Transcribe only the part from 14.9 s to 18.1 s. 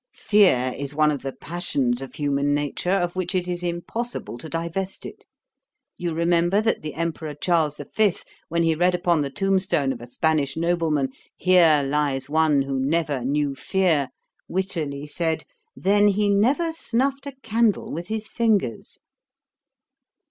said, "Then he never snuffed a candle with